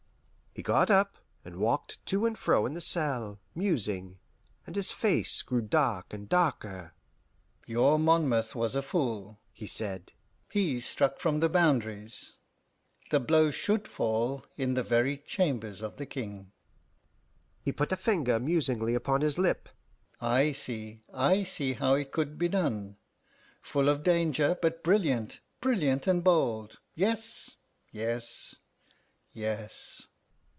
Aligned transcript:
He 0.53 0.61
got 0.63 0.91
up, 0.91 1.15
and 1.45 1.61
walked 1.61 2.05
to 2.07 2.25
and 2.25 2.37
fro 2.37 2.65
in 2.65 2.73
the 2.73 2.81
cell, 2.81 3.39
musing, 3.55 4.19
and 4.67 4.75
his 4.75 4.91
face 4.91 5.41
grew 5.43 5.61
dark 5.61 6.11
and 6.11 6.27
darker. 6.27 6.93
"Your 7.65 7.97
Monmouth 7.97 8.53
was 8.53 8.75
a 8.75 8.81
fool," 8.81 9.39
he 9.53 9.65
said. 9.65 10.11
"He 10.49 10.81
struck 10.81 11.19
from 11.21 11.39
the 11.39 11.47
boundaries; 11.47 12.33
the 13.11 13.19
blow 13.21 13.49
should 13.49 13.87
fall 13.87 14.45
in 14.57 14.73
the 14.73 14.83
very 14.83 15.17
chambers 15.19 15.81
of 15.81 15.95
the 15.95 16.05
King." 16.05 16.51
He 17.63 17.71
put 17.71 17.93
a 17.93 17.97
finger 17.97 18.37
musingly 18.37 18.93
upon 18.93 19.21
his 19.21 19.37
lip. 19.37 19.69
"I 20.19 20.51
see 20.51 21.05
I 21.13 21.45
see 21.45 21.75
how 21.75 21.93
it 21.93 22.11
could 22.11 22.37
be 22.37 22.49
done. 22.49 22.97
Full 23.61 23.87
of 23.87 24.03
danger, 24.03 24.57
but 24.61 24.83
brilliant, 24.83 25.39
brilliant 25.61 26.07
and 26.07 26.21
bold! 26.21 26.77
Yes, 26.93 27.55
yes...yes!" 27.89 30.09